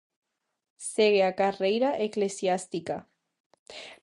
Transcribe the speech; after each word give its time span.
Segue 0.93 1.21
a 1.25 1.35
carreira 1.41 1.89
eclesiástica. 2.07 2.97